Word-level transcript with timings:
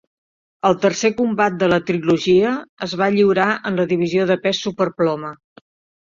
El 0.67 0.75
tercer 0.83 1.09
combat 1.17 1.57
de 1.63 1.67
la 1.73 1.77
trilogia 1.89 2.53
es 2.85 2.95
va 3.01 3.09
lliurar 3.15 3.45
en 3.71 3.77
la 3.81 3.85
divisió 3.91 4.25
de 4.31 4.39
pes 4.47 4.63
superploma. 4.69 5.31